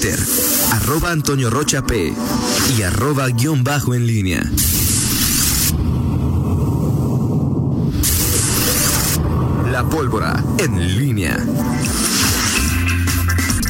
Twitter, 0.00 0.18
arroba 0.72 1.10
Antonio 1.10 1.50
Rocha 1.50 1.84
P 1.84 2.12
y 2.78 2.82
arroba 2.82 3.28
guion 3.28 3.62
bajo 3.64 3.94
en 3.94 4.06
línea. 4.06 4.42
La 9.70 9.84
pólvora 9.88 10.42
en 10.58 10.98
línea. 10.98 11.36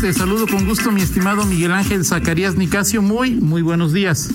Te 0.01 0.12
saludo 0.12 0.46
con 0.46 0.66
gusto, 0.66 0.93
mi 0.93 1.01
estimado 1.01 1.45
Miguel 1.46 1.72
Ángel 1.72 2.04
Zacarías 2.04 2.57
Nicasio. 2.57 3.03
Muy, 3.03 3.33
muy 3.33 3.62
buenos 3.62 3.93
días. 3.93 4.31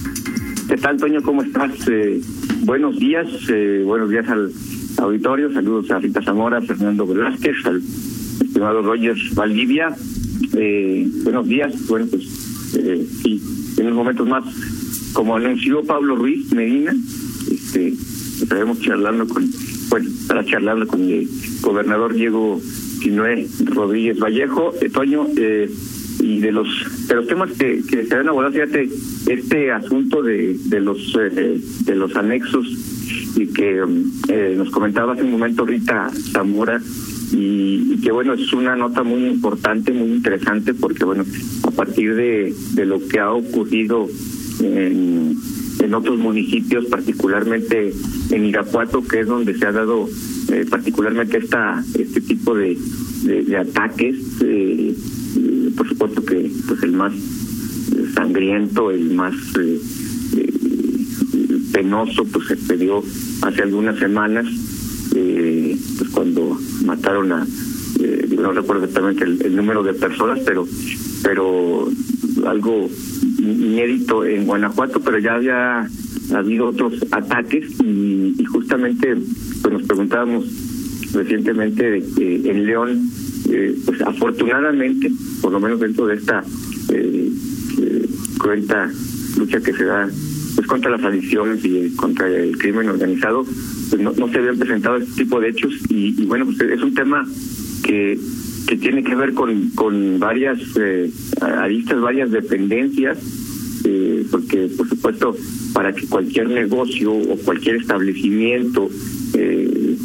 ¿Qué 0.68 0.78
tal, 0.78 0.98
Toño? 0.98 1.22
¿Cómo 1.22 1.44
estás? 1.44 1.72
Eh, 1.88 2.20
buenos 2.62 3.00
días, 3.00 3.28
eh, 3.50 3.84
buenos 3.86 4.10
días 4.10 4.28
al 4.28 4.52
auditorio. 4.98 5.54
Saludos 5.54 5.90
a 5.92 6.00
Rita 6.00 6.22
Zamora, 6.22 6.62
Fernando 6.62 7.08
Velázquez, 7.08 7.56
al 7.66 7.82
estimado 8.42 8.82
Rogers 8.82 9.34
Valdivia. 9.34 9.96
Eh, 10.58 11.08
buenos 11.24 11.48
días. 11.48 11.88
Bueno, 11.88 12.08
pues 12.10 12.24
sí, 12.24 13.42
en 13.78 13.86
unos 13.88 13.98
momentos 13.98 14.28
más, 14.28 14.44
como 15.14 15.36
anunció 15.36 15.84
Pablo 15.84 16.16
Ruiz 16.16 16.52
Medina, 16.54 16.94
este, 17.52 17.94
estaremos 18.42 18.80
charlando 18.82 19.28
con, 19.28 19.50
bueno, 19.90 20.10
estará 20.10 20.46
charlando 20.46 20.88
con 20.88 21.02
el 21.02 21.28
gobernador 21.62 22.14
Diego 22.14 22.60
Sinué 23.02 23.48
Rodríguez 23.66 24.20
Vallejo, 24.20 24.74
Toño, 24.94 25.28
eh, 25.38 25.70
y 26.20 26.40
de 26.40 26.52
los 26.52 26.68
de 27.08 27.16
los 27.16 27.28
temas 27.28 27.52
que, 27.52 27.84
se 27.84 28.16
han 28.16 28.28
abordado, 28.28 28.54
fíjate, 28.54 28.90
este 29.28 29.72
asunto 29.72 30.22
de, 30.22 30.58
de 30.66 30.80
los 30.80 31.16
eh, 31.20 31.62
de 31.86 31.96
los 31.96 32.16
anexos 32.16 32.68
y 33.36 33.48
que 33.48 33.84
eh, 34.30 34.56
nos 34.58 34.70
comentaba 34.72 35.14
hace 35.14 35.24
un 35.24 35.32
momento 35.32 35.66
Rita 35.66 36.10
Zamora 36.32 36.82
y, 37.36 38.00
que 38.02 38.12
bueno 38.12 38.34
es 38.34 38.54
una 38.54 38.76
nota 38.76 39.04
muy 39.04 39.26
importante 39.26 39.92
muy 39.92 40.10
interesante 40.10 40.74
porque 40.74 41.04
bueno 41.04 41.26
a 41.64 41.72
partir 41.72 42.16
de, 42.16 42.54
lo 42.86 43.06
que 43.08 43.20
ha 43.20 43.32
ocurrido 43.32 44.08
en, 44.62 45.36
en 45.80 45.94
otros 45.94 46.18
municipios 46.18 46.86
particularmente 46.86 47.94
en 48.32 48.46
Irapuato 48.46 49.04
que 49.04 49.22
es 49.22 49.28
donde 49.28 49.58
se 49.58 49.66
ha 49.66 49.72
dado 49.72 50.08
eh, 50.52 50.66
particularmente 50.70 51.38
esta 51.38 51.84
este 51.98 52.22
tipo 52.22 52.56
de, 52.56 52.78
ataques 53.60 54.16
eh, 54.42 54.96
por 55.76 55.90
supuesto 55.90 56.24
que 56.24 56.50
pues 56.68 56.84
el 56.84 56.94
más 56.94 57.14
sangriento 58.14 58.92
el 58.92 59.12
más 59.12 59.34
eh, 59.60 59.80
penoso 61.76 62.24
pues 62.26 62.46
se 62.48 62.78
dio 62.78 63.04
hace 63.42 63.62
algunas 63.62 64.00
semanas. 64.00 64.46
eh, 64.46 64.65
mataron 66.86 67.32
a 67.32 67.48
eh, 68.00 68.28
no 68.38 68.52
recuerdo 68.52 68.86
exactamente 68.86 69.24
el, 69.24 69.56
número 69.56 69.84
de 69.84 69.94
personas 69.94 70.40
pero 70.46 70.68
pero 71.24 71.90
algo 72.46 72.90
inédito 73.40 74.26
en 74.26 74.46
Guanajuato 74.46 75.00
pero 75.02 75.20
ya 75.20 75.36
había 75.36 75.90
habido 76.34 76.68
otros 76.68 76.94
ataques 77.12 77.80
y, 77.84 78.44
justamente 78.46 79.16
pues 79.62 79.74
nos 79.74 79.84
preguntábamos 79.84 80.46
recientemente 81.14 82.04
en 82.18 82.66
León 82.66 83.10
eh, 83.50 83.76
pues 83.86 84.02
afortunadamente 84.02 85.12
por 85.42 85.52
lo 85.52 85.60
menos 85.60 85.80
dentro 85.80 86.08
de 86.08 86.16
esta 86.16 86.44
eh, 86.90 87.32
eh, 87.82 88.06
cruenta 88.38 88.92
lucha 89.38 89.60
que 89.60 89.74
se 89.74 89.86
da 89.86 90.10
pues 90.56 90.68
contra 90.68 90.90
las 90.92 91.04
adicciones 91.04 91.64
y 91.64 91.94
contra 91.96 92.28
el 92.28 92.58
crimen 92.58 92.90
organizado 92.90 93.46
pues 93.90 94.02
no, 94.02 94.12
no 94.12 94.28
se 94.30 94.38
habían 94.38 94.58
presentado 94.58 94.98
este 94.98 95.24
tipo 95.24 95.40
de 95.40 95.50
hechos 95.50 95.74
y, 95.90 96.22
y 96.22 96.26
bueno 96.26 96.46
pues 96.46 96.60
es 96.62 96.82
un 96.82 96.94
tema 96.94 97.26
que 97.84 98.18
que 98.68 98.78
tiene 98.78 99.04
que 99.04 99.16
ver 99.16 99.34
con 99.34 99.70
con 99.72 100.20
varias 100.20 100.60
eh, 100.78 101.10
varias 102.02 102.32
dependencias 102.32 103.18
eh, 103.86 104.26
porque 104.32 104.68
por 104.76 104.90
supuesto 104.90 105.36
para 105.74 105.94
que 105.94 106.08
cualquier 106.08 106.50
negocio 106.50 107.14
o 107.14 107.38
cualquier 107.46 107.76
establecimiento 107.76 108.90
eh, 109.34 109.98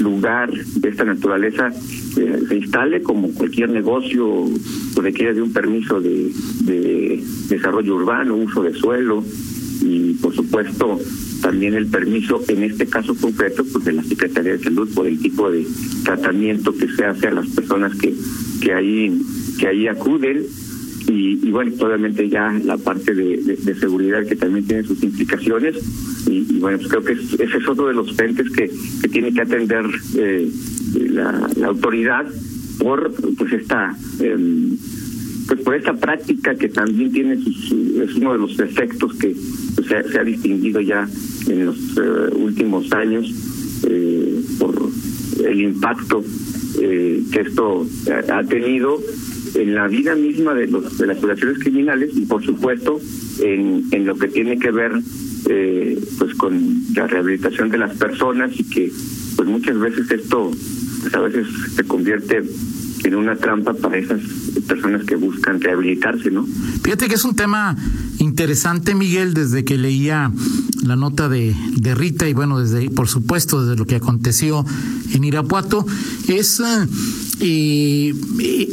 lugar 0.00 0.50
de 0.52 0.88
esta 0.88 1.04
naturaleza 1.04 1.72
eh, 2.16 2.40
se 2.48 2.56
instale 2.56 3.02
como 3.02 3.32
cualquier 3.34 3.70
negocio 3.70 4.44
requiere 4.96 5.34
de 5.34 5.42
un 5.42 5.52
permiso 5.52 6.00
de, 6.00 6.30
de 6.64 7.22
desarrollo 7.48 7.94
urbano, 7.94 8.36
uso 8.36 8.62
de 8.62 8.74
suelo 8.74 9.24
y 9.80 10.14
por 10.14 10.34
supuesto 10.34 10.98
también 11.40 11.74
el 11.74 11.86
permiso 11.86 12.42
en 12.48 12.62
este 12.64 12.86
caso 12.86 13.14
concreto 13.14 13.64
pues 13.72 13.84
de 13.84 13.92
la 13.92 14.02
Secretaría 14.02 14.52
de 14.52 14.64
Salud 14.64 14.88
por 14.94 15.06
el 15.06 15.18
tipo 15.18 15.50
de 15.50 15.66
tratamiento 16.04 16.74
que 16.74 16.88
se 16.88 17.04
hace 17.04 17.28
a 17.28 17.32
las 17.32 17.48
personas 17.48 17.96
que 17.96 18.14
que 18.60 18.72
ahí 18.72 19.20
que 19.58 19.66
ahí 19.66 19.88
acuden. 19.88 20.44
Y, 21.06 21.48
y 21.48 21.50
bueno, 21.50 21.72
obviamente 21.80 22.28
ya 22.28 22.52
la 22.64 22.76
parte 22.76 23.14
de, 23.14 23.74
seguridad 23.80 24.26
que 24.26 24.36
también 24.36 24.66
tiene 24.66 24.82
sus 24.84 25.02
implicaciones. 25.02 25.76
Y, 26.26 26.46
y 26.50 26.58
bueno, 26.58 26.76
pues 26.76 26.90
creo 26.90 27.02
que 27.02 27.12
es, 27.14 27.32
ese 27.32 27.56
es 27.56 27.68
otro 27.68 27.88
de 27.88 27.94
los 27.94 28.14
frentes 28.14 28.50
que, 28.50 28.70
que 29.00 29.08
tiene 29.08 29.32
que 29.32 29.40
atender 29.40 29.86
eh, 30.16 30.50
la, 31.08 31.48
la, 31.56 31.66
autoridad 31.68 32.26
por 32.78 33.10
pues 33.36 33.52
esta 33.54 33.96
eh, 34.20 34.36
pues 35.48 35.60
por 35.62 35.74
esta 35.74 35.94
práctica 35.94 36.54
que 36.54 36.68
también 36.68 37.10
tiene 37.10 37.42
sus, 37.42 37.72
es 37.72 38.14
uno 38.16 38.32
de 38.34 38.38
los 38.38 38.58
efectos 38.60 39.14
que 39.14 39.34
pues, 39.74 39.88
se, 39.88 40.18
ha 40.18 40.24
distinguido 40.24 40.80
ya 40.80 41.08
en 41.48 41.66
los 41.66 41.76
eh, 41.96 42.34
últimos 42.36 42.92
años 42.92 43.32
eh, 43.88 44.40
por 44.58 44.90
el 45.44 45.60
impacto 45.60 46.22
eh, 46.80 47.22
que 47.32 47.40
esto 47.40 47.86
ha 48.30 48.44
tenido 48.44 49.00
en 49.54 49.74
la 49.74 49.88
vida 49.88 50.14
misma 50.14 50.54
de 50.54 50.66
los 50.66 50.98
de 50.98 51.06
las 51.06 51.18
operaciones 51.18 51.58
criminales 51.58 52.10
y 52.14 52.26
por 52.26 52.44
supuesto 52.44 53.00
en, 53.42 53.84
en 53.90 54.06
lo 54.06 54.16
que 54.16 54.28
tiene 54.28 54.58
que 54.58 54.70
ver 54.70 54.92
eh, 55.48 55.98
pues 56.18 56.34
con 56.34 56.82
la 56.94 57.06
rehabilitación 57.06 57.70
de 57.70 57.78
las 57.78 57.96
personas 57.96 58.50
y 58.58 58.64
que 58.64 58.92
pues 59.36 59.48
muchas 59.48 59.78
veces 59.78 60.10
esto 60.10 60.50
pues 61.02 61.14
a 61.14 61.20
veces 61.20 61.46
se 61.74 61.84
convierte 61.84 62.42
en 63.04 63.14
una 63.14 63.36
trampa 63.36 63.74
para 63.74 63.98
esas 63.98 64.20
personas 64.66 65.04
que 65.04 65.16
buscan 65.16 65.60
rehabilitarse, 65.60 66.30
¿no? 66.30 66.46
Fíjate 66.82 67.08
que 67.08 67.14
es 67.14 67.24
un 67.24 67.36
tema 67.36 67.76
interesante, 68.18 68.94
Miguel, 68.94 69.34
desde 69.34 69.64
que 69.64 69.78
leía 69.78 70.32
la 70.82 70.96
nota 70.96 71.28
de, 71.28 71.54
Rita 71.94 72.28
y 72.28 72.34
bueno, 72.34 72.60
desde, 72.60 72.90
por 72.90 73.08
supuesto, 73.08 73.62
desde 73.62 73.78
lo 73.78 73.86
que 73.86 73.96
aconteció 73.96 74.64
en 75.12 75.24
Irapuato, 75.24 75.86
es 76.28 76.60
eh, 77.40 78.14
eh, 78.40 78.68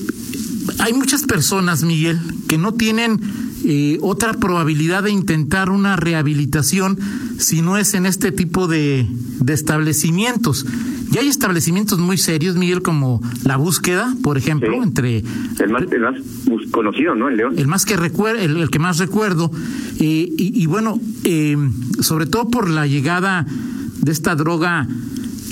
hay 0.80 0.94
muchas 0.94 1.24
personas, 1.24 1.84
Miguel, 1.84 2.20
que 2.48 2.58
no 2.58 2.74
tienen 2.74 3.20
eh, 3.64 3.98
otra 4.02 4.34
probabilidad 4.34 5.04
de 5.04 5.12
intentar 5.12 5.70
una 5.70 5.96
rehabilitación 5.96 7.00
si 7.38 7.62
no 7.62 7.78
es 7.78 7.94
en 7.94 8.06
este 8.06 8.32
tipo 8.32 8.68
de, 8.68 9.08
de 9.40 9.54
establecimientos. 9.54 10.66
Y 11.16 11.18
hay 11.18 11.30
establecimientos 11.30 11.98
muy 11.98 12.18
serios, 12.18 12.58
Miguel, 12.58 12.82
como 12.82 13.22
La 13.46 13.56
Búsqueda, 13.56 14.14
por 14.22 14.38
ejemplo, 14.38 14.74
sí. 14.74 14.80
entre... 14.84 15.24
El 15.60 15.70
más, 15.70 15.84
el 15.90 16.02
más 16.02 16.16
conocido, 16.72 17.16
¿no? 17.16 17.30
En 17.30 17.38
León. 17.38 17.54
El 17.58 17.70
más 17.70 17.86
que 17.86 17.96
recuerdo, 17.96 18.42
el, 18.42 18.58
el, 18.58 18.70
que 18.70 18.80
más 18.80 18.98
recuerdo. 18.98 19.50
Eh, 19.98 20.30
y, 20.38 20.62
y, 20.62 20.66
bueno, 20.66 21.00
eh, 21.24 21.56
sobre 22.02 22.26
todo 22.26 22.50
por 22.50 22.70
la 22.70 22.86
llegada 22.86 23.46
de 23.48 24.12
esta 24.12 24.36
droga 24.36 24.90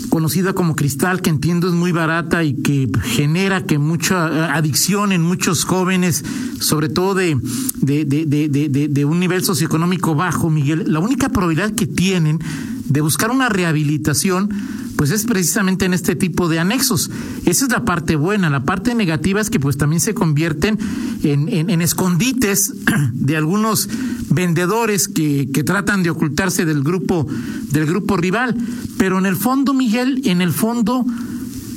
conocida 0.09 0.51
como 0.51 0.75
cristal, 0.75 1.21
que 1.21 1.29
entiendo 1.29 1.69
es 1.69 1.73
muy 1.73 1.93
barata 1.93 2.43
y 2.43 2.55
que 2.61 2.89
genera 3.01 3.63
que 3.63 3.77
mucha 3.77 4.53
adicción 4.53 5.13
en 5.13 5.21
muchos 5.21 5.63
jóvenes, 5.63 6.25
sobre 6.59 6.89
todo 6.89 7.15
de, 7.15 7.37
de, 7.77 8.03
de, 8.03 8.25
de, 8.27 8.87
de 8.89 9.05
un 9.05 9.17
nivel 9.17 9.45
socioeconómico 9.45 10.13
bajo, 10.13 10.49
Miguel, 10.49 10.83
la 10.87 10.99
única 10.99 11.29
probabilidad 11.29 11.73
que 11.73 11.87
tienen 11.87 12.39
de 12.85 13.01
buscar 13.01 13.31
una 13.31 13.49
rehabilitación 13.49 14.49
pues 14.95 15.11
es 15.11 15.25
precisamente 15.25 15.85
en 15.85 15.93
este 15.93 16.15
tipo 16.15 16.47
de 16.47 16.59
anexos. 16.59 17.09
Esa 17.45 17.65
es 17.65 17.71
la 17.71 17.83
parte 17.83 18.15
buena. 18.15 18.49
La 18.49 18.63
parte 18.63 18.95
negativa 18.95 19.41
es 19.41 19.49
que 19.49 19.59
pues 19.59 19.77
también 19.77 19.99
se 19.99 20.13
convierten 20.13 20.77
en, 21.23 21.49
en, 21.49 21.81
escondites 21.81 22.73
de 23.13 23.35
algunos 23.35 23.89
vendedores 24.29 25.07
que, 25.07 25.49
que, 25.53 25.63
tratan 25.63 26.03
de 26.03 26.09
ocultarse 26.09 26.65
del 26.65 26.83
grupo, 26.83 27.27
del 27.71 27.85
grupo 27.85 28.17
rival. 28.17 28.55
Pero 28.97 29.17
en 29.17 29.25
el 29.25 29.35
fondo, 29.35 29.73
Miguel, 29.73 30.21
en 30.25 30.41
el 30.41 30.51
fondo, 30.51 31.05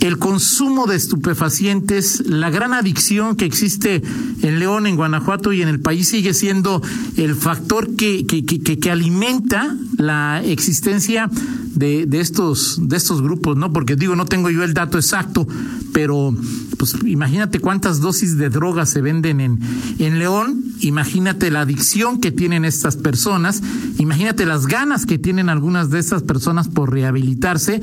el 0.00 0.18
consumo 0.18 0.86
de 0.86 0.96
estupefacientes, 0.96 2.26
la 2.26 2.50
gran 2.50 2.72
adicción 2.72 3.36
que 3.36 3.44
existe 3.44 4.02
en 4.42 4.58
León, 4.58 4.86
en 4.86 4.96
Guanajuato 4.96 5.52
y 5.52 5.62
en 5.62 5.68
el 5.68 5.80
país 5.80 6.08
sigue 6.08 6.34
siendo 6.34 6.82
el 7.16 7.34
factor 7.34 7.96
que, 7.96 8.26
que, 8.26 8.44
que, 8.44 8.60
que 8.60 8.90
alimenta 8.90 9.76
la 9.96 10.42
existencia 10.44 11.30
de, 11.74 12.06
de, 12.06 12.20
estos, 12.20 12.78
de 12.88 12.96
estos 12.96 13.22
grupos, 13.22 13.56
¿no? 13.56 13.72
Porque 13.72 13.96
digo, 13.96 14.16
no 14.16 14.26
tengo 14.26 14.50
yo 14.50 14.64
el 14.64 14.74
dato 14.74 14.98
exacto, 14.98 15.46
pero 15.92 16.34
pues 16.78 16.96
imagínate 17.04 17.58
cuántas 17.60 18.00
dosis 18.00 18.36
de 18.36 18.50
drogas 18.50 18.90
se 18.90 19.00
venden 19.00 19.40
en, 19.40 19.60
en 19.98 20.18
León, 20.18 20.64
imagínate 20.80 21.50
la 21.50 21.62
adicción 21.62 22.20
que 22.20 22.32
tienen 22.32 22.64
estas 22.64 22.96
personas, 22.96 23.62
imagínate 23.98 24.46
las 24.46 24.66
ganas 24.66 25.06
que 25.06 25.18
tienen 25.18 25.48
algunas 25.48 25.90
de 25.90 25.98
estas 25.98 26.22
personas 26.22 26.68
por 26.68 26.92
rehabilitarse. 26.92 27.80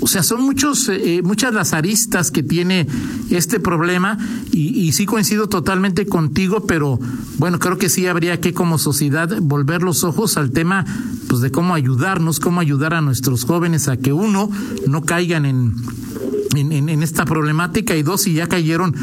O 0.00 0.06
sea, 0.06 0.22
son 0.22 0.42
muchos, 0.42 0.88
eh, 0.88 1.22
muchas 1.24 1.47
las 1.52 1.72
aristas 1.72 2.30
que 2.30 2.42
tiene 2.42 2.86
este 3.30 3.60
problema 3.60 4.18
y, 4.52 4.92
sí 4.92 5.06
coincido 5.06 5.48
totalmente 5.48 5.68
totalmente 5.68 6.06
contigo, 6.06 6.66
pero 6.66 6.98
bueno, 7.36 7.58
creo 7.58 7.76
que 7.76 7.90
sí 7.90 8.06
habría 8.06 8.40
que 8.40 8.54
como 8.54 8.78
sociedad 8.78 9.38
volver 9.42 9.82
los 9.82 10.02
ojos 10.02 10.38
al 10.38 10.50
tema 10.50 10.86
pues 11.28 11.42
de 11.42 11.50
cómo 11.50 11.74
ayudarnos, 11.74 12.40
cómo 12.40 12.60
ayudar 12.60 12.94
a 12.94 13.02
nuestros 13.02 13.44
jóvenes 13.44 13.86
a 13.88 13.98
que 13.98 14.14
uno 14.14 14.48
no 14.86 15.02
caigan 15.02 15.44
en, 15.44 15.74
en, 16.56 16.88
en 16.88 17.02
esta 17.02 17.26
problemática 17.26 17.96
y 17.96 18.02
dos, 18.02 18.22
si 18.22 18.32
ya 18.32 18.46
cayeron, 18.46 18.94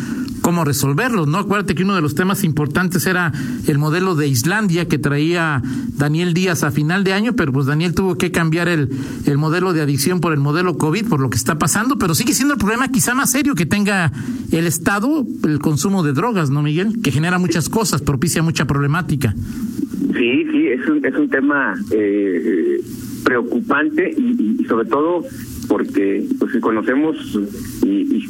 cómo 0.46 0.64
resolverlos, 0.64 1.28
¿no? 1.28 1.40
Acuérdate 1.40 1.74
que 1.74 1.82
uno 1.82 1.96
de 1.96 2.02
los 2.02 2.14
temas 2.14 2.44
importantes 2.44 3.08
era 3.08 3.32
el 3.68 3.80
modelo 3.80 4.14
de 4.14 4.28
Islandia 4.28 4.88
que 4.88 5.00
traía 5.00 5.64
Daniel 5.98 6.36
Díaz 6.36 6.64
a 6.64 6.70
final 6.70 7.04
de 7.04 7.14
año, 7.14 7.34
pero 7.36 7.52
pues 7.52 7.66
Daniel 7.66 7.96
tuvo 7.96 8.16
que 8.16 8.30
cambiar 8.30 8.68
el, 8.68 8.90
el 9.26 9.40
modelo 9.40 9.74
de 9.74 9.82
adicción 9.82 10.20
por 10.20 10.34
el 10.34 10.40
modelo 10.40 10.78
COVID, 10.78 11.08
por 11.08 11.20
lo 11.20 11.32
que 11.32 11.38
está 11.38 11.58
pasando, 11.58 11.98
pero 11.98 12.14
sigue 12.14 12.34
siendo 12.34 12.54
el 12.54 12.60
problema 12.60 12.90
quizá 12.90 13.16
más 13.16 13.32
serio 13.32 13.56
que 13.56 13.66
tenga 13.66 14.12
el 14.52 14.68
Estado, 14.68 15.26
el 15.46 15.58
consumo 15.58 16.04
de 16.04 16.14
drogas, 16.14 16.52
¿no, 16.52 16.62
Miguel? 16.62 17.02
Que 17.02 17.12
genera 17.12 17.40
muchas 17.40 17.68
cosas, 17.68 18.04
propicia 18.04 18.44
mucha 18.44 18.66
problemática. 18.66 19.34
Sí, 20.14 20.46
sí, 20.52 20.68
es 20.68 20.88
un, 20.88 21.04
es 21.04 21.16
un 21.16 21.28
tema 21.28 21.74
eh, 21.90 22.82
preocupante 23.24 24.14
y, 24.16 24.62
y, 24.62 24.66
sobre 24.66 24.88
todo 24.88 25.24
porque 25.68 26.24
pues 26.40 26.56
conocemos 26.62 27.18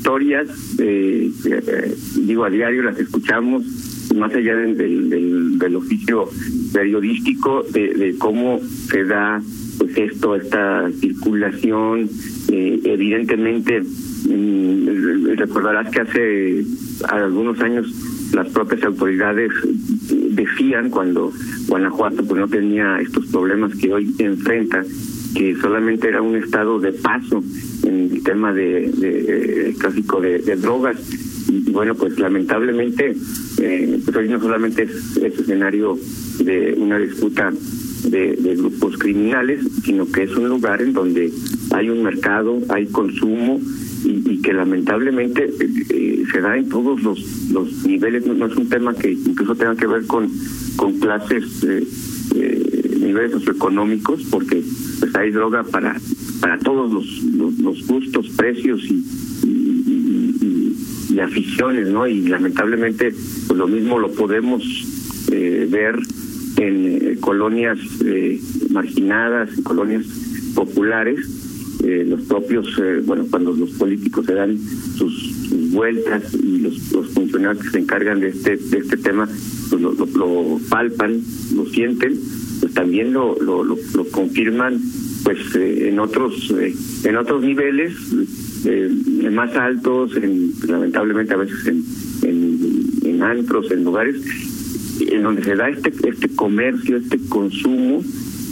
historias, 0.05 0.47
eh, 0.79 1.31
eh, 1.45 1.95
digo 2.17 2.45
a 2.45 2.49
diario 2.49 2.83
las 2.83 2.99
escuchamos, 2.99 3.63
más 4.15 4.33
allá 4.33 4.55
del, 4.55 4.77
del, 4.77 5.57
del 5.57 5.75
oficio 5.75 6.29
periodístico, 6.73 7.63
de, 7.71 7.93
de, 7.93 8.15
cómo 8.17 8.59
se 8.89 9.03
da 9.03 9.41
pues 9.79 9.97
esto, 9.97 10.35
esta 10.35 10.89
circulación, 10.99 12.09
eh, 12.49 12.79
evidentemente 12.83 13.81
mm, 13.81 15.37
recordarás 15.37 15.89
que 15.89 16.01
hace 16.01 16.65
algunos 17.09 17.59
años 17.61 17.87
las 18.33 18.47
propias 18.49 18.83
autoridades 18.83 19.51
decían 20.29 20.89
cuando 20.89 21.31
Guanajuato 21.67 22.23
pues 22.25 22.39
no 22.39 22.47
tenía 22.47 22.99
estos 22.99 23.25
problemas 23.27 23.75
que 23.75 23.91
hoy 23.91 24.13
enfrenta 24.19 24.83
que 25.35 25.55
solamente 25.57 26.07
era 26.07 26.21
un 26.21 26.35
estado 26.35 26.79
de 26.79 26.93
paso 26.93 27.43
en 27.83 28.09
el 28.11 28.23
tema 28.23 28.53
de, 28.53 28.89
de 28.89 29.75
tráfico 29.79 30.21
de, 30.21 30.39
de, 30.39 30.55
drogas. 30.55 30.97
Y, 31.49 31.71
bueno 31.71 31.93
pues 31.93 32.17
lamentablemente 32.17 33.15
eh, 33.61 33.99
pues 34.03 34.17
hoy 34.17 34.29
no 34.29 34.39
solamente 34.39 34.83
es, 34.83 35.17
es 35.17 35.39
escenario 35.39 35.97
de 36.39 36.73
una 36.77 36.97
disputa 36.97 37.53
de, 38.05 38.35
de, 38.35 38.55
grupos 38.55 38.97
criminales 38.97 39.61
sino 39.83 40.11
que 40.11 40.23
es 40.23 40.35
un 40.35 40.49
lugar 40.49 40.81
en 40.81 40.93
donde 40.93 41.31
hay 41.71 41.89
un 41.89 42.01
mercado 42.01 42.59
hay 42.69 42.87
consumo 42.87 43.61
y, 44.03 44.41
que 44.41 44.53
lamentablemente 44.53 45.51
eh, 45.89 46.23
se 46.31 46.41
da 46.41 46.55
en 46.57 46.69
todos 46.69 47.01
los 47.01 47.49
los 47.51 47.85
niveles. 47.85 48.25
No, 48.25 48.45
es 48.45 48.55
un 48.55 48.69
tema 48.69 48.93
que 48.93 49.11
incluso 49.11 49.55
tenga 49.55 49.75
que 49.75 49.87
ver 49.87 50.05
con 50.05 50.29
con 50.75 50.99
clases 50.99 51.63
eh, 51.63 51.83
niveles 53.05 53.31
socioeconómicos 53.31 54.23
porque 54.25 54.63
pues 54.99 55.15
hay 55.15 55.31
droga 55.31 55.63
para 55.63 55.99
para 56.41 56.59
todos 56.59 56.91
los, 56.91 57.23
los, 57.59 57.87
gustos, 57.87 58.29
precios 58.35 58.81
y, 58.83 59.03
aficiones, 61.19 61.87
¿no? 61.87 62.05
Y 62.05 62.27
lamentablemente 62.27 63.13
pues 63.47 63.57
lo 63.57 63.67
mismo 63.67 63.97
lo 63.97 64.11
podemos 64.11 64.63
eh, 65.31 65.65
ver 65.71 65.97
en 66.57 66.85
eh, 66.87 67.17
colonias 67.19 67.79
eh, 68.03 68.39
marginadas, 68.69 69.57
en 69.57 69.63
colonias 69.63 70.05
populares, 70.53 71.25
eh, 71.83 72.03
los 72.07 72.21
propios, 72.23 72.67
eh, 72.79 73.01
bueno, 73.05 73.27
cuando 73.29 73.53
los 73.53 73.69
políticos 73.71 74.25
se 74.25 74.33
dan 74.33 74.57
sus, 74.97 75.13
sus 75.47 75.71
vueltas 75.71 76.33
y 76.33 76.59
los, 76.59 76.91
los, 76.91 77.09
funcionarios 77.09 77.63
que 77.63 77.69
se 77.69 77.79
encargan 77.79 78.19
de 78.21 78.29
este, 78.29 78.57
de 78.57 78.77
este 78.79 78.97
tema, 78.97 79.29
pues 79.69 79.81
lo, 79.81 80.59
palpan, 80.67 81.21
lo 81.53 81.65
sienten, 81.67 82.19
también 82.75 83.13
lo, 83.13 83.35
lo, 83.41 83.75
confirman 84.11 84.79
pues 85.23 85.39
eh, 85.55 85.89
en 85.89 85.99
otros 85.99 86.53
eh, 86.59 86.73
en 87.05 87.15
otros 87.15 87.41
niveles 87.41 87.93
eh, 88.65 88.89
más 89.31 89.55
altos 89.55 90.15
en, 90.17 90.51
lamentablemente 90.67 91.33
a 91.33 91.37
veces 91.37 91.65
en, 91.67 91.83
en, 93.03 93.23
antros 93.23 93.71
en 93.71 93.83
lugares 93.83 94.17
en 95.09 95.23
donde 95.23 95.43
se 95.43 95.55
da 95.55 95.69
este 95.69 95.91
este 96.07 96.29
comercio 96.35 96.97
este 96.97 97.17
consumo 97.29 98.03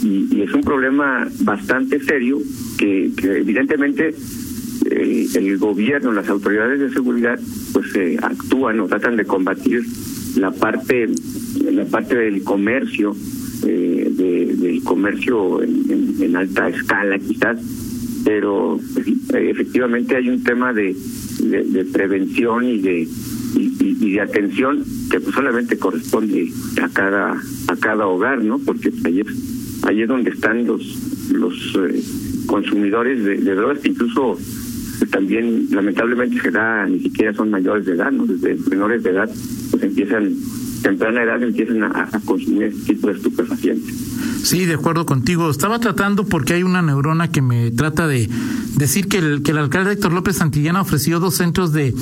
y, 0.02 0.40
es 0.40 0.52
un 0.52 0.62
problema 0.62 1.28
bastante 1.40 2.00
serio 2.00 2.38
que, 2.78 3.12
que 3.16 3.38
evidentemente 3.38 4.14
el 4.90 5.58
gobierno 5.58 6.12
las 6.12 6.28
autoridades 6.28 6.80
de 6.80 6.90
seguridad 6.90 7.38
pues 7.72 7.86
actúan 8.22 8.80
o 8.80 8.86
tratan 8.86 9.16
de 9.16 9.24
combatir 9.24 9.82
la 10.36 10.50
parte 10.50 11.08
la 11.72 11.84
parte 11.84 12.16
del 12.16 12.42
comercio 12.42 13.14
eh, 13.66 14.08
de, 14.10 14.56
del 14.56 14.82
comercio 14.82 15.62
en, 15.62 16.16
en, 16.20 16.36
alta 16.36 16.68
escala 16.68 17.18
quizás, 17.18 17.58
pero 18.24 18.78
efectivamente 19.32 20.16
hay 20.16 20.28
un 20.28 20.42
tema 20.42 20.72
de, 20.72 20.94
prevención 21.92 22.64
y 22.64 22.78
de 22.78 23.08
y, 23.56 24.12
de 24.12 24.20
atención 24.20 24.84
que 25.10 25.20
pues 25.20 25.34
solamente 25.34 25.78
corresponde 25.78 26.48
a 26.82 26.88
cada 26.88 27.40
a 27.68 27.76
cada 27.76 28.06
hogar, 28.06 28.42
¿no? 28.42 28.58
Porque 28.58 28.92
ahí 29.04 29.20
es, 29.20 29.84
ahí 29.84 30.02
es 30.02 30.08
donde 30.08 30.30
están 30.30 30.66
los 30.66 31.32
los 31.32 31.54
eh, 31.76 32.02
consumidores 32.46 33.24
de, 33.24 33.36
de 33.36 33.54
drogas 33.54 33.78
que 33.78 33.88
incluso 33.88 34.38
pues, 34.98 35.10
también 35.10 35.68
lamentablemente 35.70 36.40
se 36.40 36.50
da 36.50 36.86
ni 36.86 37.00
siquiera 37.00 37.32
son 37.34 37.50
mayores 37.50 37.86
de 37.86 37.92
edad, 37.92 38.12
¿no? 38.12 38.26
Desde 38.26 38.56
menores 38.68 39.02
de 39.02 39.10
edad 39.10 39.30
pues 39.70 39.82
empiezan 39.82 40.34
temprana 40.84 41.22
edad 41.22 41.42
empiezan 41.42 41.82
a, 41.82 42.08
consumir 42.26 42.64
este 42.64 42.94
tipo 42.94 43.08
de 43.08 43.14
estupefacientes. 43.14 43.94
Sí, 44.42 44.66
de 44.66 44.74
acuerdo 44.74 45.06
contigo. 45.06 45.48
Estaba 45.48 45.78
tratando 45.78 46.26
porque 46.26 46.52
hay 46.52 46.62
una 46.62 46.82
neurona 46.82 47.30
que 47.30 47.40
me 47.40 47.70
trata 47.70 48.06
de 48.06 48.28
decir 48.76 49.08
que 49.08 49.16
el, 49.16 49.42
que 49.42 49.52
el 49.52 49.58
alcalde 49.58 49.92
Héctor 49.92 50.12
López 50.12 50.36
Santillana 50.36 50.82
ofreció 50.82 51.20
dos 51.20 51.36
centros 51.36 51.72
de, 51.72 51.94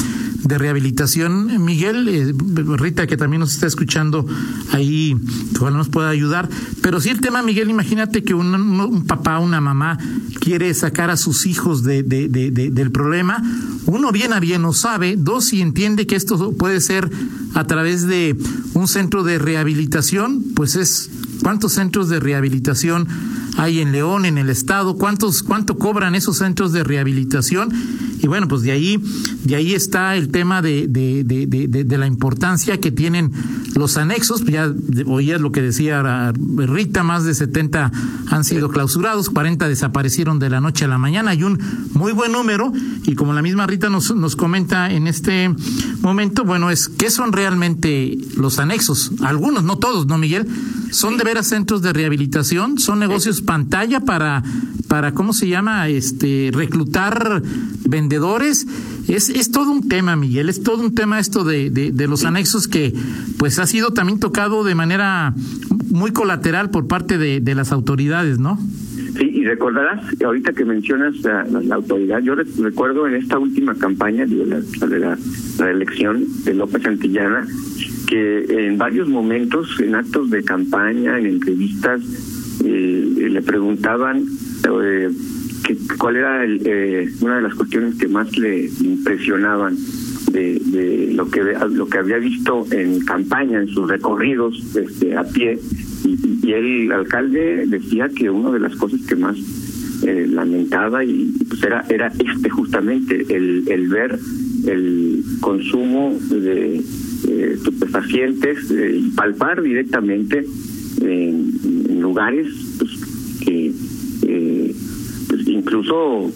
de 0.44 0.58
rehabilitación. 0.58 1.64
Miguel, 1.64 2.08
eh, 2.08 2.34
Rita, 2.76 3.06
que 3.06 3.16
también 3.16 3.40
nos 3.40 3.54
está 3.54 3.66
escuchando 3.66 4.26
ahí, 4.72 5.16
ojalá 5.56 5.76
nos 5.76 5.88
pueda 5.88 6.08
ayudar. 6.08 6.48
Pero 6.82 7.00
sí 7.00 7.10
el 7.10 7.20
tema, 7.20 7.42
Miguel, 7.42 7.70
imagínate 7.70 8.22
que 8.22 8.34
un, 8.34 9.04
papá, 9.06 9.38
una 9.38 9.60
mamá 9.60 9.98
quiere 10.40 10.72
sacar 10.74 11.10
a 11.10 11.16
sus 11.16 11.46
hijos 11.46 11.82
de, 11.82 12.02
de, 12.02 12.28
de, 12.28 12.50
del 12.50 12.90
problema. 12.90 13.42
Uno 13.86 14.12
bien 14.12 14.32
a 14.32 14.40
bien 14.40 14.62
no 14.62 14.72
sabe. 14.72 15.16
Dos, 15.16 15.46
si 15.46 15.60
entiende 15.60 16.06
que 16.06 16.16
esto 16.16 16.52
puede 16.52 16.80
ser 16.80 17.10
a 17.54 17.66
través 17.66 18.06
de 18.06 18.36
un 18.74 18.88
centro 18.88 19.22
de 19.22 19.38
rehabilitación, 19.38 20.44
pues 20.54 20.76
es 20.76 21.10
cuántos 21.42 21.72
centros 21.72 22.08
de 22.08 22.20
rehabilitación 22.20 23.08
hay 23.56 23.80
en 23.80 23.92
León, 23.92 24.24
en 24.24 24.38
el 24.38 24.48
estado, 24.48 24.96
cuántos, 24.96 25.42
cuánto 25.42 25.76
cobran 25.76 26.14
esos 26.14 26.38
centros 26.38 26.72
de 26.72 26.84
rehabilitación. 26.84 27.70
Y 28.22 28.28
bueno, 28.28 28.46
pues 28.48 28.62
de 28.62 28.70
ahí, 28.70 29.02
de 29.44 29.56
ahí 29.56 29.74
está 29.74 30.16
el 30.16 30.28
tema 30.28 30.62
de, 30.62 30.86
de, 30.88 31.24
de, 31.24 31.46
de, 31.46 31.84
de 31.84 31.98
la 31.98 32.06
importancia 32.06 32.80
que 32.80 32.92
tienen 32.92 33.32
los 33.74 33.96
anexos. 33.96 34.44
Ya 34.44 34.72
oías 35.06 35.40
lo 35.40 35.50
que 35.50 35.60
decía 35.60 36.32
Rita, 36.32 37.02
más 37.02 37.24
de 37.24 37.34
70 37.34 37.90
han 38.28 38.44
sido 38.44 38.68
clausurados, 38.70 39.28
40 39.28 39.68
desaparecieron 39.68 40.38
de 40.38 40.50
la 40.50 40.60
noche 40.60 40.84
a 40.84 40.88
la 40.88 40.98
mañana. 40.98 41.32
Hay 41.32 41.42
un 41.42 41.58
muy 41.94 42.12
buen 42.12 42.32
número, 42.32 42.72
y 43.04 43.14
como 43.14 43.32
la 43.32 43.42
misma 43.42 43.66
Rita 43.66 43.90
nos, 43.90 44.14
nos 44.14 44.36
comenta 44.36 44.90
en 44.92 45.08
este 45.08 45.54
momento, 46.00 46.44
bueno, 46.44 46.70
es 46.70 46.88
qué 46.88 47.10
son 47.10 47.32
realmente 47.32 48.16
los 48.36 48.58
anexos. 48.58 49.10
Algunos, 49.20 49.64
no 49.64 49.78
todos, 49.78 50.06
¿no, 50.06 50.16
Miguel? 50.16 50.46
Son 50.92 51.16
de 51.16 51.24
veras 51.24 51.46
centros 51.46 51.80
de 51.80 51.92
rehabilitación, 51.92 52.78
son 52.78 52.98
negocios 52.98 53.40
pantalla 53.40 54.00
para, 54.00 54.42
para 54.88 55.14
¿cómo 55.14 55.32
se 55.32 55.48
llama? 55.48 55.88
Este, 55.88 56.50
reclutar 56.52 57.42
vendedores. 57.84 58.66
Es, 59.08 59.30
es 59.30 59.50
todo 59.50 59.70
un 59.70 59.88
tema, 59.88 60.16
Miguel, 60.16 60.50
es 60.50 60.62
todo 60.62 60.82
un 60.82 60.94
tema 60.94 61.18
esto 61.18 61.44
de, 61.44 61.70
de, 61.70 61.92
de 61.92 62.06
los 62.06 62.24
anexos 62.24 62.68
que 62.68 62.94
pues 63.38 63.58
ha 63.58 63.66
sido 63.66 63.92
también 63.92 64.20
tocado 64.20 64.64
de 64.64 64.74
manera 64.74 65.34
muy 65.88 66.12
colateral 66.12 66.68
por 66.68 66.86
parte 66.86 67.16
de, 67.16 67.40
de 67.40 67.54
las 67.54 67.72
autoridades, 67.72 68.38
¿no? 68.38 68.58
Sí, 69.16 69.30
y 69.34 69.44
recordarás, 69.44 70.00
ahorita 70.22 70.52
que 70.52 70.64
mencionas 70.64 71.20
la, 71.20 71.44
la, 71.44 71.74
autoridad, 71.74 72.20
yo 72.20 72.34
recuerdo 72.34 73.06
en 73.06 73.16
esta 73.16 73.38
última 73.38 73.74
campaña, 73.74 74.24
la, 74.26 74.60
la, 74.80 74.98
la, 74.98 75.18
la 75.58 75.70
elección 75.70 76.24
de 76.44 76.54
López 76.54 76.82
Santillana, 76.82 77.46
que 78.06 78.66
en 78.66 78.78
varios 78.78 79.08
momentos, 79.08 79.68
en 79.80 79.94
actos 79.94 80.30
de 80.30 80.42
campaña, 80.42 81.18
en 81.18 81.26
entrevistas, 81.26 82.00
eh, 82.64 83.28
le 83.30 83.42
preguntaban 83.42 84.24
eh, 84.82 85.10
que, 85.64 85.76
cuál 85.98 86.16
era 86.16 86.44
el, 86.44 86.60
eh, 86.64 87.08
una 87.20 87.36
de 87.36 87.42
las 87.42 87.54
cuestiones 87.54 87.96
que 87.96 88.08
más 88.08 88.36
le 88.38 88.70
impresionaban 88.80 89.76
de, 90.30 90.60
de, 90.66 91.12
lo 91.12 91.28
que 91.30 91.42
lo 91.42 91.86
que 91.86 91.98
había 91.98 92.18
visto 92.18 92.66
en 92.70 93.00
campaña, 93.00 93.60
en 93.60 93.68
sus 93.68 93.88
recorridos 93.88 94.76
este, 94.76 95.16
a 95.16 95.24
pie, 95.24 95.58
y, 96.04 96.46
y 96.46 96.52
el 96.52 96.92
alcalde 96.92 97.66
decía 97.66 98.08
que 98.08 98.30
una 98.30 98.50
de 98.50 98.60
las 98.60 98.76
cosas 98.76 99.00
que 99.02 99.16
más 99.16 99.36
eh, 100.04 100.26
lamentaba 100.28 101.04
y 101.04 101.32
pues 101.48 101.62
era 101.62 101.84
era 101.88 102.08
este 102.08 102.50
justamente 102.50 103.24
el, 103.28 103.64
el 103.68 103.88
ver 103.88 104.18
el 104.66 105.22
consumo 105.40 106.18
de 106.28 106.82
eh, 107.28 107.52
estupefacientes 107.54 108.68
y 108.70 109.10
palpar 109.10 109.62
directamente 109.62 110.44
en, 111.00 112.00
lugares 112.00 112.48
pues, 112.78 112.90
que 113.44 113.72
pues, 115.28 115.46
incluso 115.46 116.32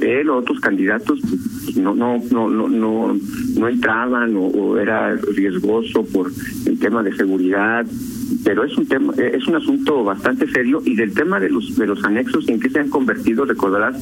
él 0.00 0.28
o 0.30 0.36
otros 0.38 0.58
candidatos 0.58 1.20
no 1.76 1.94
no 1.94 2.20
no 2.32 2.48
no 2.48 2.68
no, 2.68 3.16
no 3.56 3.68
entraban 3.68 4.34
o, 4.36 4.76
era 4.76 5.14
riesgoso 5.14 6.04
por 6.04 6.32
el 6.66 6.78
tema 6.80 7.04
de 7.04 7.14
seguridad 7.14 7.86
pero 8.44 8.64
es 8.64 8.76
un 8.76 8.86
tema 8.86 9.12
es 9.16 9.46
un 9.46 9.56
asunto 9.56 10.04
bastante 10.04 10.50
serio 10.50 10.82
y 10.84 10.94
del 10.96 11.12
tema 11.14 11.40
de 11.40 11.50
los 11.50 11.76
de 11.76 11.86
los 11.86 12.02
anexos 12.04 12.48
en 12.48 12.60
que 12.60 12.70
se 12.70 12.80
han 12.80 12.88
convertido 12.88 13.44
recordarás 13.44 13.96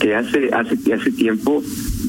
que 0.00 0.14
hace 0.14 0.50
hace 0.52 0.92
hace 0.92 1.10
tiempo 1.12 1.62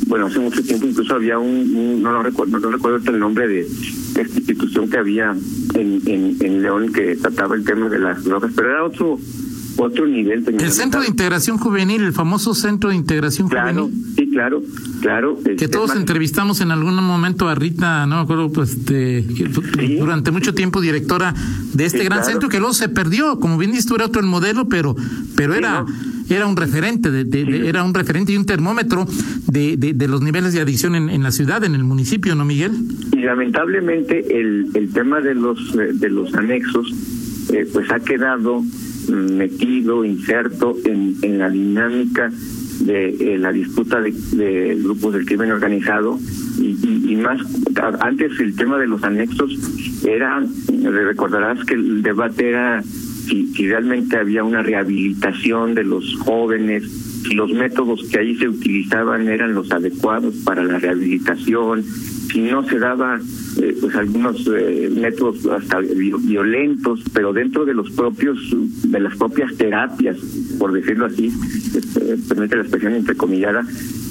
bueno 0.07 0.27
hace 0.27 0.39
mucho 0.39 0.61
tiempo 0.63 0.85
incluso 0.85 1.15
había 1.15 1.39
un, 1.39 2.01
no 2.01 2.11
lo 2.11 2.23
recuerdo 2.23 2.59
no 2.59 2.71
recuerdo 2.71 3.11
el 3.11 3.19
nombre 3.19 3.47
de 3.47 3.61
esta 3.61 4.37
institución 4.37 4.89
que 4.89 4.97
había 4.97 5.35
en, 5.73 6.01
en, 6.05 6.37
en 6.39 6.61
León 6.61 6.91
que 6.91 7.15
trataba 7.15 7.55
el 7.55 7.63
tema 7.63 7.89
de 7.89 7.99
las 7.99 8.23
drogas 8.23 8.51
pero 8.55 8.69
era 8.69 8.83
otro 8.83 9.19
otro 9.77 10.05
nivel. 10.05 10.43
El 10.59 10.71
Centro 10.71 11.01
de 11.01 11.07
Integración 11.07 11.57
Juvenil, 11.57 12.03
el 12.03 12.13
famoso 12.13 12.53
Centro 12.53 12.89
de 12.89 12.95
Integración 12.95 13.49
claro, 13.49 13.85
Juvenil. 13.85 14.15
Sí, 14.15 14.29
claro, 14.29 14.61
claro. 15.01 15.37
Que 15.57 15.67
todos 15.67 15.95
entrevistamos 15.95 16.61
en 16.61 16.71
algún 16.71 16.95
momento 17.03 17.47
a 17.47 17.55
Rita, 17.55 18.05
no 18.05 18.17
me 18.17 18.21
acuerdo, 18.21 18.51
pues 18.51 18.71
este, 18.71 19.21
durante 19.97 20.31
mucho 20.31 20.53
tiempo 20.53 20.81
directora 20.81 21.33
de 21.73 21.85
este 21.85 22.03
gran 22.03 22.23
centro 22.23 22.49
que 22.49 22.59
luego 22.59 22.73
se 22.73 22.89
perdió, 22.89 23.39
como 23.39 23.57
bien 23.57 23.71
dices 23.71 23.91
era 23.95 24.05
otro 24.05 24.19
el 24.19 24.27
modelo, 24.27 24.67
pero 24.67 24.95
pero 25.35 25.53
era 25.53 25.85
era 26.29 26.47
un 26.47 26.57
referente, 26.57 27.11
de, 27.11 27.69
era 27.69 27.83
un 27.83 27.93
referente 27.93 28.31
y 28.31 28.37
un 28.37 28.45
termómetro 28.45 29.05
de, 29.47 29.77
de, 29.77 30.07
los 30.07 30.21
niveles 30.21 30.53
de 30.53 30.61
adicción 30.61 30.95
en, 30.95 31.09
en, 31.09 31.21
la 31.21 31.31
ciudad, 31.31 31.63
en 31.63 31.75
el 31.75 31.83
municipio, 31.83 32.33
¿no, 32.35 32.45
Miguel? 32.45 32.71
Y 33.13 33.19
lamentablemente 33.21 34.39
el, 34.39 34.71
el 34.73 34.91
tema 34.91 35.21
de 35.21 35.35
los 35.35 35.75
de 35.75 36.09
los 36.09 36.33
anexos, 36.33 36.91
eh, 37.53 37.67
pues 37.71 37.91
ha 37.91 37.99
quedado 37.99 38.63
metido, 39.09 40.05
inserto 40.05 40.75
en, 40.85 41.15
en 41.21 41.39
la 41.39 41.49
dinámica 41.49 42.31
de 42.81 43.09
eh, 43.09 43.37
la 43.37 43.51
disputa 43.51 44.01
de, 44.01 44.75
grupos 44.83 45.13
del 45.13 45.25
crimen 45.25 45.51
organizado. 45.51 46.19
Y, 46.59 47.15
más 47.15 47.41
antes 48.01 48.39
el 48.39 48.55
tema 48.55 48.77
de 48.77 48.87
los 48.87 49.03
anexos 49.03 49.57
era 50.05 50.43
recordarás 50.83 51.63
que 51.65 51.73
el 51.73 52.03
debate 52.03 52.49
era 52.49 52.83
si, 52.83 53.47
si 53.47 53.67
realmente 53.67 54.17
había 54.17 54.43
una 54.43 54.61
rehabilitación 54.61 55.73
de 55.75 55.85
los 55.85 56.15
jóvenes 56.19 56.83
si 57.25 57.33
los 57.33 57.51
métodos 57.51 58.03
que 58.11 58.19
ahí 58.19 58.35
se 58.35 58.47
utilizaban 58.47 59.27
eran 59.27 59.55
los 59.55 59.71
adecuados 59.71 60.35
para 60.43 60.63
la 60.63 60.77
rehabilitación 60.77 61.83
no 62.33 62.67
se 62.67 62.79
daba 62.79 63.19
eh, 63.61 63.77
pues 63.79 63.95
algunos 63.95 64.47
eh, 64.47 64.89
métodos 64.93 65.45
hasta 65.45 65.79
violentos, 65.79 67.01
pero 67.13 67.33
dentro 67.33 67.65
de 67.65 67.73
los 67.73 67.89
propios, 67.91 68.37
de 68.51 68.99
las 68.99 69.15
propias 69.15 69.55
terapias, 69.55 70.17
por 70.59 70.73
decirlo 70.73 71.05
así, 71.05 71.31
este, 71.75 72.17
permite 72.27 72.55
la 72.55 72.61
expresión 72.63 72.93
entrecomillada, 72.93 73.65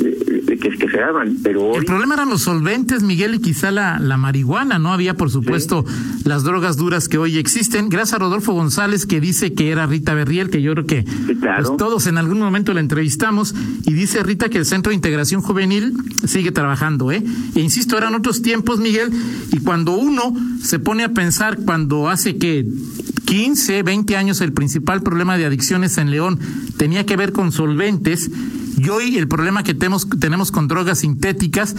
eh, 0.04 0.59
que, 0.61 0.71
que 0.71 0.88
se 0.88 0.97
daban. 0.99 1.37
Pero 1.42 1.76
El 1.76 1.85
problema 1.85 2.14
eran 2.14 2.30
los 2.30 2.42
solventes, 2.42 3.02
Miguel, 3.02 3.35
y 3.35 3.38
quizá 3.40 3.71
la, 3.71 3.99
la 3.99 4.16
marihuana, 4.16 4.78
¿no? 4.78 4.92
Había, 4.92 5.14
por 5.14 5.30
supuesto, 5.30 5.85
las 6.25 6.44
drogas 6.44 6.76
duras 6.76 7.09
que 7.09 7.18
hoy 7.18 7.38
existen. 7.38 7.88
Gracias 7.88 8.14
a 8.14 8.18
Rodolfo 8.18 8.52
González, 8.52 9.06
que 9.06 9.21
dice 9.21 9.52
que 9.54 9.71
era 9.71 9.87
Rita 9.87 10.14
Berriel, 10.14 10.50
que 10.50 10.62
yo 10.62 10.73
creo 10.73 10.87
que 10.87 11.04
pues, 11.04 11.76
todos 11.76 12.06
en 12.06 12.18
algún 12.18 12.38
momento 12.38 12.73
la 12.73 12.80
entrevistamos, 12.80 13.54
y 13.85 13.92
dice 13.92 14.23
Rita 14.23 14.49
que 14.49 14.59
el 14.59 14.64
Centro 14.64 14.90
de 14.90 14.97
Integración 14.97 15.42
Juvenil 15.42 15.94
sigue 16.26 16.52
trabajando, 16.52 17.12
¿eh? 17.12 17.23
E 17.54 17.61
insisto, 17.61 17.97
eran 18.04 18.14
otros 18.14 18.42
tiempos, 18.42 18.78
Miguel, 18.78 19.11
y 19.52 19.61
cuando 19.61 19.96
uno 19.96 20.34
se 20.62 20.78
pone 20.78 21.04
a 21.04 21.11
pensar, 21.11 21.58
cuando 21.64 22.08
hace 22.08 22.37
que 22.37 22.66
15, 23.25 23.82
20 23.82 24.16
años 24.16 24.40
el 24.40 24.52
principal 24.52 25.02
problema 25.02 25.37
de 25.38 25.46
adicciones 25.46 25.99
en 25.99 26.11
León 26.11 26.38
tenía 26.76 27.06
que 27.06 27.16
ver 27.16 27.32
con 27.32 27.52
solventes, 27.52 28.30
y 28.76 28.88
hoy 28.88 29.16
el 29.16 29.28
problema 29.28 29.62
que 29.62 29.73
tenemos, 29.73 30.08
tenemos 30.20 30.50
con 30.50 30.68
drogas 30.68 31.00
sintéticas, 31.00 31.76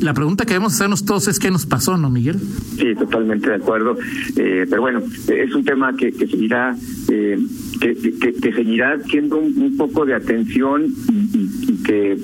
la 0.00 0.14
pregunta 0.14 0.44
que 0.44 0.50
debemos 0.50 0.74
hacernos 0.74 1.04
todos 1.04 1.28
es 1.28 1.38
qué 1.38 1.50
nos 1.50 1.66
pasó, 1.66 1.96
¿no, 1.96 2.08
Miguel? 2.08 2.38
Sí, 2.78 2.94
totalmente 2.94 3.48
de 3.50 3.56
acuerdo. 3.56 3.96
Eh, 4.36 4.66
pero 4.68 4.80
bueno, 4.80 5.02
es 5.28 5.54
un 5.54 5.64
tema 5.64 5.94
que, 5.96 6.12
seguirá, 6.12 6.76
eh, 7.08 7.38
que, 7.80 8.52
seguirá 8.54 9.02
siendo 9.04 9.38
un, 9.38 9.76
poco 9.76 10.06
de 10.06 10.14
atención 10.14 10.86
y 11.08 11.82
que 11.82 12.16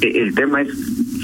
el 0.00 0.34
tema 0.34 0.62
es 0.62 0.68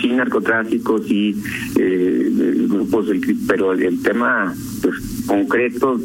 sin 0.04 0.18
narcotráfico, 0.18 0.98
sí 1.02 1.34
eh, 1.78 2.30
grupos 2.68 3.08
del 3.08 3.22
pero 3.48 3.72
el 3.72 4.02
tema 4.02 4.54
pues 4.82 4.94
concreto 5.26 5.98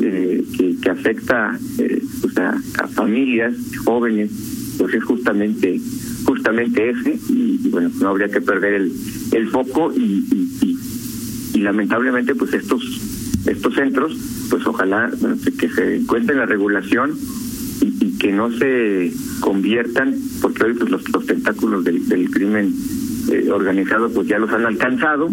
eh, 0.00 0.42
que, 0.56 0.76
que, 0.80 0.88
afecta 0.90 1.58
eh, 1.78 2.02
pues 2.22 2.38
a, 2.38 2.58
familias 2.94 3.54
jóvenes 3.84 4.30
pues 4.78 4.94
es 4.94 5.04
justamente 5.04 5.78
justamente 6.24 6.90
ese 6.90 7.18
y, 7.28 7.68
bueno 7.68 7.90
no 8.00 8.08
habría 8.08 8.30
que 8.30 8.40
perder 8.40 8.72
el, 8.72 8.92
el 9.32 9.48
foco 9.48 9.92
y, 9.94 10.24
y, 10.32 10.78
y, 11.54 11.60
lamentablemente 11.60 12.34
pues 12.34 12.54
estos 12.54 12.82
estos 13.46 13.74
centros 13.74 14.16
pues 14.48 14.66
ojalá 14.66 15.10
que 15.58 15.68
se 15.68 15.96
encuentre 15.96 16.34
la 16.36 16.46
regulación 16.46 17.18
y, 17.82 18.16
que 18.18 18.30
no 18.30 18.52
se 18.52 19.12
conviertan 19.40 20.14
porque 20.40 20.62
hoy 20.62 20.74
pues 20.74 20.90
los, 20.90 21.08
los 21.12 21.26
tentáculos 21.26 21.82
del, 21.82 22.08
del 22.08 22.30
crimen 22.30 22.72
eh, 23.30 23.50
organizados 23.50 24.12
pues 24.12 24.28
ya 24.28 24.38
los 24.38 24.50
han 24.50 24.66
alcanzado 24.66 25.30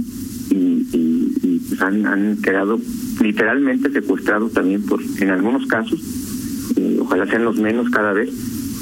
y, 0.49 0.87
y, 0.93 1.59
pues 1.67 1.81
han, 1.81 2.05
han 2.05 2.37
quedado 2.41 2.79
literalmente 3.21 3.91
secuestrados 3.91 4.53
también 4.53 4.83
por 4.83 5.01
en 5.19 5.29
algunos 5.29 5.65
casos 5.67 5.99
eh, 6.75 6.97
ojalá 6.99 7.25
sean 7.27 7.45
los 7.45 7.57
menos 7.57 7.89
cada 7.89 8.13
vez 8.13 8.29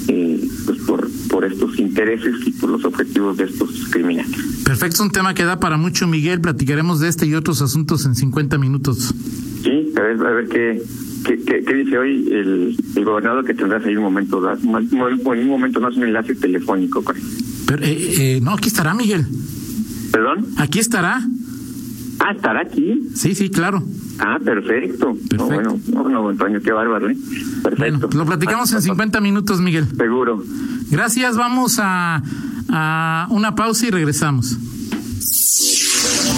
eh, 0.07 0.47
pues 0.65 0.79
por 0.79 1.07
por 1.29 1.45
estos 1.45 1.77
intereses 1.79 2.35
y 2.45 2.51
por 2.51 2.69
los 2.69 2.85
objetivos 2.85 3.35
de 3.37 3.43
estos 3.43 3.87
criminales. 3.89 4.31
Perfecto 4.63 5.03
un 5.03 5.11
tema 5.11 5.33
que 5.33 5.43
da 5.43 5.59
para 5.59 5.75
mucho 5.75 6.07
Miguel. 6.07 6.39
Platicaremos 6.39 7.01
de 7.01 7.09
este 7.09 7.25
y 7.25 7.35
otros 7.35 7.61
asuntos 7.61 8.05
en 8.05 8.15
50 8.15 8.57
minutos. 8.57 9.13
Sí 9.63 9.91
a 9.95 10.01
ver 10.01 10.25
a 10.25 10.31
ver 10.31 10.47
qué 10.47 10.81
¿Qué, 11.27 11.73
dice 11.73 11.97
hoy 11.97 12.25
el, 12.31 12.77
el, 12.95 13.05
gobernador 13.05 13.43
que 13.43 13.53
tendrás 13.53 13.85
ahí 13.85 13.97
un 13.97 14.03
momento, 14.03 14.37
un, 14.37 15.19
un 15.25 15.47
momento 15.47 15.79
no 15.81 15.89
es 15.89 15.97
un 15.97 16.03
enlace 16.03 16.35
telefónico 16.35 17.03
con 17.03 17.17
pero, 17.67 17.83
eh, 17.83 18.37
eh, 18.37 18.39
no, 18.41 18.53
aquí 18.53 18.69
estará 18.69 18.93
Miguel. 18.93 19.25
¿Perdón? 20.11 20.47
Aquí 20.57 20.79
estará. 20.79 21.21
Ah, 22.19 22.31
estará 22.31 22.61
aquí. 22.61 23.09
Sí, 23.13 23.35
sí, 23.35 23.49
claro. 23.49 23.83
Ah, 24.19 24.39
perfecto. 24.43 25.13
perfecto. 25.13 25.45
bueno, 25.45 25.79
no, 25.93 26.09
no, 26.09 26.29
Antonio, 26.29 26.59
qué 26.61 26.71
bárbaro, 26.71 27.09
¿eh? 27.09 27.17
Perfecto. 27.61 28.09
lo 28.13 28.25
platicamos 28.25 28.71
en 28.73 28.81
50 28.81 29.21
minutos, 29.21 29.61
Miguel. 29.61 29.87
Seguro. 29.95 30.43
Gracias, 30.89 31.37
vamos 31.37 31.77
a, 31.79 32.23
a 32.69 33.27
una 33.29 33.53
pausa 33.53 33.85
y 33.85 33.91
regresamos. 33.91 34.57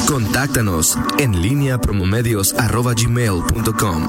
Contáctanos 0.08 0.98
en 1.20 1.42
línea 1.42 1.80
promomedios.com. 1.80 4.08